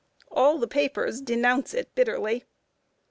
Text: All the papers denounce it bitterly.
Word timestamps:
All 0.31 0.57
the 0.57 0.67
papers 0.67 1.21
denounce 1.21 1.75
it 1.75 1.93
bitterly. 1.93 2.45